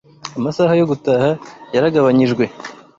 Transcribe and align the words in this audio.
Amasaha 0.37 0.73
yo 0.79 0.85
gutaha 0.91 1.29
yaragabanyijwe 1.75 2.43